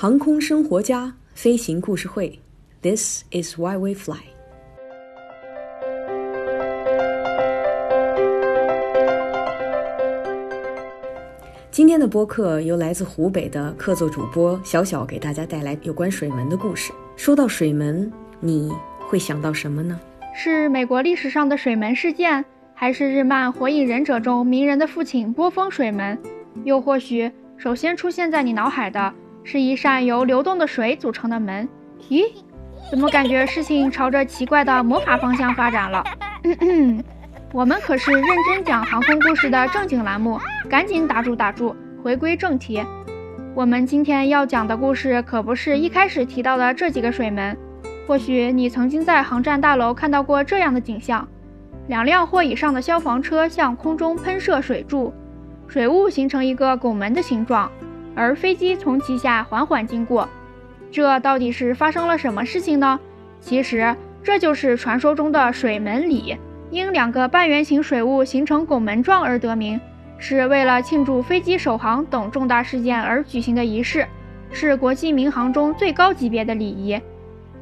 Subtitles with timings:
[0.00, 2.40] 航空生活家飞行故事会
[2.80, 4.16] ，This is why we fly。
[11.70, 16.94] 今天的播客由来自湖北的客座主播小小给大家带来有关水门的故事。
[17.14, 18.10] 说到水门，
[18.40, 20.00] 你会想到什么呢？
[20.34, 22.42] 是美国历史上的水门事件，
[22.72, 26.18] 还是日漫《火影忍者》中鸣人的父亲波峰水门？
[26.64, 29.12] 又或许，首先出现在你脑海的
[29.42, 31.68] 是一扇由流动的水组成的门？
[32.08, 32.24] 咦，
[32.90, 36.04] 怎么感觉事情朝着奇怪的魔法方向发展了？
[37.52, 40.38] 我们可是认真讲航空故事的正经栏目，
[40.68, 42.84] 赶紧打住打住，回归正题。
[43.54, 47.56] 我们今天要讲的故事可不是一开始提到的这几个水门。
[48.06, 51.26] 或许你曾经在航站大楼看到过这样的景象：
[51.88, 55.12] 两辆或以上的消防车向空中喷射水柱，
[55.66, 57.70] 水雾形成一个拱门的形状，
[58.14, 60.28] 而飞机从其下缓缓经过。
[60.90, 62.98] 这到底是发生了什么事情呢？
[63.40, 66.36] 其实这就是传说中的水门礼。
[66.70, 69.80] 因两个半圆形水雾形成拱门状而得名，
[70.18, 74.06] 是为了庆祝飞机首航等重大事件而举行的仪式，
[74.52, 77.00] 是国际民航中最高级别的礼仪。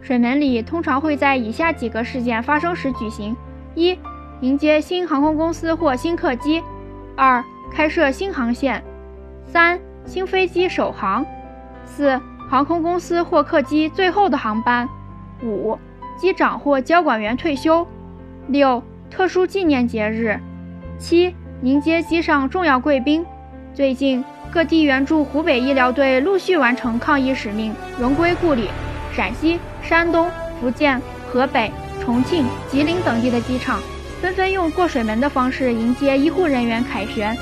[0.00, 3.36] 水门礼通常会在以下几个事件发生时举行：
[3.74, 3.98] 一、
[4.40, 6.60] 迎接新航空公司或新客机；
[7.16, 8.80] 二、开设新航线；
[9.46, 11.24] 三、新飞机首航；
[11.84, 14.86] 四、航空公司或客机最后的航班；
[15.42, 15.78] 五、
[16.18, 17.86] 机长或交管员退休；
[18.48, 18.82] 六。
[19.14, 20.40] 特殊纪念节日，
[20.98, 23.22] 七迎接机上重要贵宾。
[23.74, 28.70] 最近，各地援助湖北医疗队陆续完成抗疫使命，荣归故里。
[29.12, 33.78] 陕西、山东、福建、河北、重庆、吉林等地的机场，
[34.22, 37.36] 纷纷用过水门的方式迎接医护人员凯旋。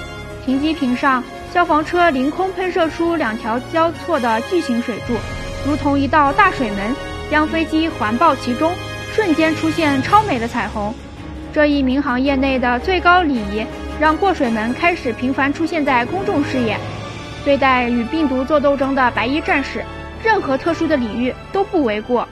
[0.44, 1.22] 停机坪上，
[1.53, 5.15] 消防车凌空喷射出两条交错的巨型水柱，
[5.67, 6.95] 如同一道大水门，
[7.29, 8.73] 将飞机环抱其中，
[9.12, 10.95] 瞬间出现超美的彩虹。
[11.53, 13.66] 这一民航业内的最高礼仪，
[14.00, 16.78] 让过水门开始频繁出现在公众视野。
[17.44, 19.84] 对待与病毒做斗争的白衣战士，
[20.22, 22.28] 任何特殊的礼遇都不为过。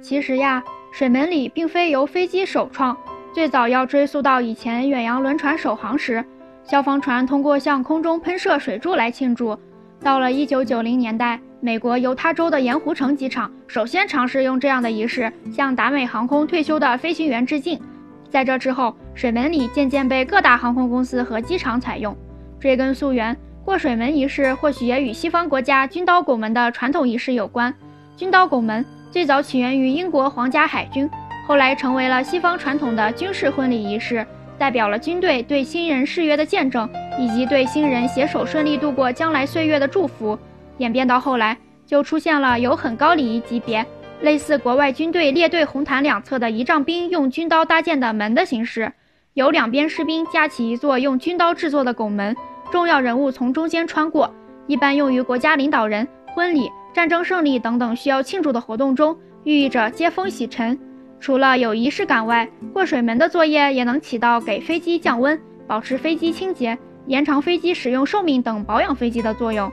[0.00, 2.96] 其实呀，水门礼并非由飞机首创，
[3.34, 6.24] 最早要追溯到以前远洋轮船首航时，
[6.66, 9.56] 消防船通过向空中喷射水柱来庆祝。
[10.02, 17.80] 到了1990年代，美国犹他州的盐湖城机场首先尝试用这样的仪式向达美航空退休的飞行员致敬。
[18.28, 22.16] 在这之后，水门礼渐渐被各大航空公司和机场采用。
[22.58, 27.72] 追根溯源，过水门仪式或许也与西方国家军刀拱门的传统仪式有关。
[28.16, 31.08] 军刀拱门最早起源于英国皇家海军，
[31.46, 34.26] 后来成为了西方传统的军事婚礼仪式，
[34.58, 40.38] 代表了军队对新人誓约的见证，以及对新人携手顺利度过将来岁月的祝福。
[40.78, 41.56] 演变到后来，
[41.86, 43.84] 就出现了有很高礼仪级别。
[44.22, 48.90] 类似国外军队列队红毯两侧的仪仗兵用军刀搭建的门的形式，
[49.34, 52.34] 由两边士兵架起一座用军刀制作的拱门，
[52.72, 54.34] 重要人物从中间穿过，
[54.66, 59.14] 一般用于国家领导人、婚礼、战争胜利等等需要庆祝的活动中，
[59.44, 60.78] 寓意着接风洗尘。
[61.20, 69.70] 除了有仪式感外，过水门的作业也能起到给飞机降温、保持飞机清洁、延长飞机使用寿命等保养飞机的作用。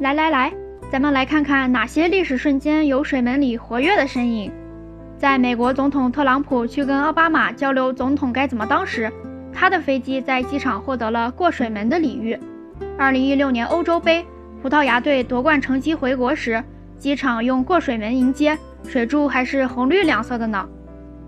[0.00, 0.52] 来来来。
[0.88, 4.52] 咱们来看看哪些历史瞬间有水门里活跃的身影。
[5.18, 9.12] 在美国总统特朗普去跟奥巴马交流总统该怎么当时，
[9.52, 12.38] 他的飞机在机场获得了过水门的礼遇。
[12.96, 14.24] 二零一六年欧洲杯，
[14.62, 16.62] 葡萄牙队夺冠成绩回国时，
[16.98, 20.68] 机场用过水门迎接，水柱还是红绿两色的呢。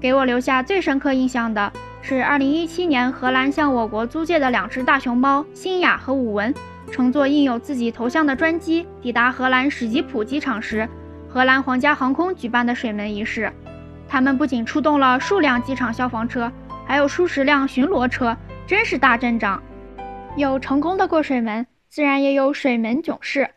[0.01, 1.73] 给我留下最深刻印象的
[2.03, 6.55] 是二零一七年荷兰向我国租借的两只大熊猫新雅和武文。
[6.91, 10.89] 乘坐印有自己头像的专机抵达荷兰史吉普机场时，
[11.29, 13.53] 荷兰皇家航空举办的水门仪式。
[14.09, 16.51] 他们不仅出动了数辆机场消防车，
[16.87, 18.35] 还有数十辆巡逻车，
[18.67, 19.63] 真是大阵仗。
[20.37, 23.51] 有成功的过水门，自然也有水门囧事。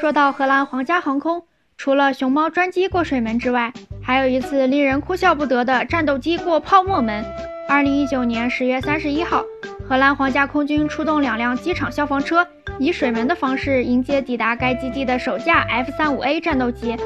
[0.00, 1.42] 说到荷兰皇家航空，
[1.82, 7.24] 除了熊猫专机过水门之外，还有一次令人哭笑不得的战斗机过泡沫门。
[7.68, 9.42] 二零一九年十月三十一号。
[9.88, 12.46] 荷兰皇家空军出动两辆机场消防车，
[12.78, 16.96] 以水门的方式迎接抵达该基地的首架 F-35A 战斗机。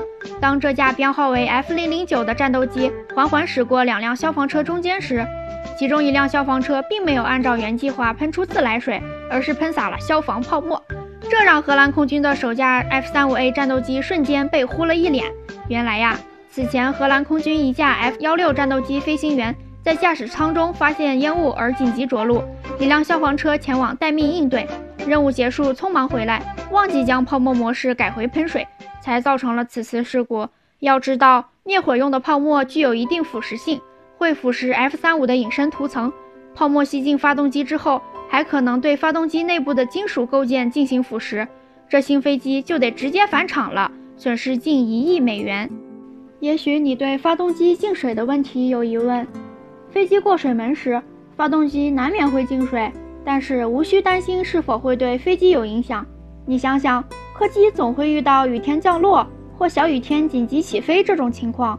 [0.43, 5.27] 当这架编号为 F-009 的战斗机缓缓驶过两辆消防车中间时，
[5.79, 10.81] 其中一辆消防车并没有按照原计划喷出自来水，而是喷洒了消防泡沫，
[11.29, 15.25] 这让荷兰空军的首架 F-35A 战斗机瞬间被呼了一脸。
[15.69, 16.17] 原来呀，
[16.51, 22.45] 此前荷兰空军一架 F-16 战斗机飞行员在驾驶舱中发现烟雾而紧急着陆。
[22.79, 24.69] 一辆消防车前往待命应对，
[25.07, 26.41] 任务结束，匆忙回来，
[26.71, 28.67] 忘记将泡沫模式改回喷水，
[29.01, 30.49] 才造成了此次事故。
[30.79, 33.81] 要知道，灭火用的泡沫具有一定腐蚀性，
[34.17, 36.13] 会腐蚀 F 三五的隐身涂层。
[36.55, 41.47] 泡沫吸进发动机之后，还可能对发动机内部的金属构件进行腐蚀，
[41.89, 45.71] 这新飞机就得直接返厂了，损失近一亿美元。
[46.41, 49.27] 也许你对发动机进水的问题有疑问，
[49.91, 51.01] 飞机过水门时，
[51.37, 52.93] 发动机难免会进水，
[53.25, 56.07] 但是无需担心是否会对飞机有影响。
[56.45, 57.03] 你想想，
[57.35, 59.27] 客机总会遇到雨天降落。
[59.59, 61.79] 或小雨天紧急起飞这种情况，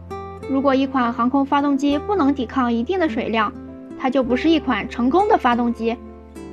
[0.49, 3.53] 如果一款航空发动机不能抵抗一定的水量，
[3.99, 5.95] 它就不是一款成功的发动机。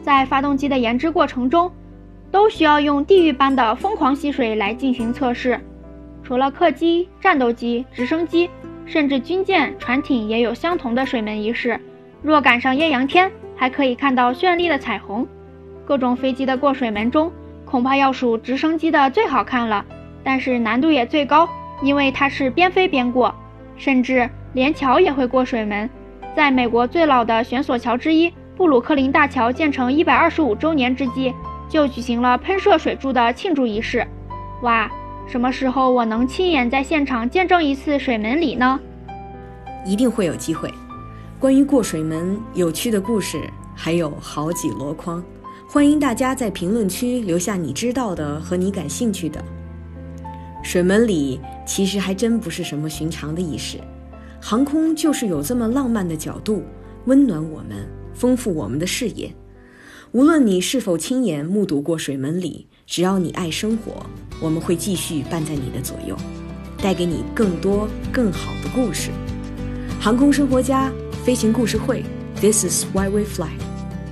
[0.04, 1.72] 在发动机的研制过程中，
[2.30, 5.58] 都需要用地狱般的疯狂吸水来进行测试。
[6.22, 8.50] 除了客机、战斗机、直升机，
[8.84, 11.80] 甚至军舰、船艇也有相同的水门仪式。
[12.20, 15.26] 若赶上艳阳天，还可以看到绚丽的彩虹。
[15.86, 17.32] 各种飞机的过水门中，
[17.64, 19.82] 恐怕要数直升机的最好看了。
[20.22, 21.48] 但是难度也最高，
[21.82, 23.34] 因为它是边飞边过，
[23.78, 25.88] 甚至连桥也会过水门。
[26.36, 31.34] 在美国最老的悬索桥之一布鲁克林大桥建成一百二十五周年之际，
[31.68, 34.06] 就举行了喷射水柱的庆祝仪式。
[34.62, 34.88] 哇，
[35.26, 38.78] 什么时候我能亲眼在现场见证一次水门礼呢？
[39.84, 40.72] 一定会有机会。
[41.40, 43.40] 关于过水门有趣的故事
[43.74, 45.22] 还有好几箩筐，
[45.68, 49.44] 欢迎大家在评论区留下你知道的和你感兴趣的。
[50.62, 53.78] 水门里其实还真不是什么寻常的仪式，
[54.40, 56.62] 航空就是有这么浪漫的角度，
[57.06, 59.34] 温暖我们，丰富我们的视野。
[60.12, 64.06] 无论你是否亲眼目睹过水门里，只要你爱生活，
[64.40, 66.16] 我们会继续伴在你的左右，
[66.78, 69.10] 带给你更多更好的故事。
[70.00, 70.92] 航空生活家
[71.24, 72.04] 飞行故事会
[72.40, 73.50] ，This is why we fly。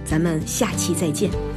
[0.05, 1.52] 咱们下期再见。